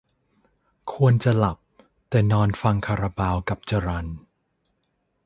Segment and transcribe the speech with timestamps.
[0.93, 1.57] ควรจะหลับ
[2.09, 4.07] แต่นอนฟังคาราบาวกับจรัล